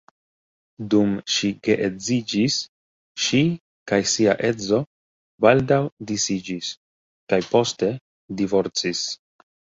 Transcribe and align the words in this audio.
Dum 0.93 1.11
ŝi 1.33 1.49
geedziĝis, 1.67 2.55
ŝi 3.25 3.41
kaj 3.91 3.99
sia 4.13 4.33
edzo 4.49 4.81
baldaŭ 5.47 5.79
disiĝis 6.15 6.73
kaj 7.35 7.41
poste 7.55 7.93
divorcis. 8.43 9.07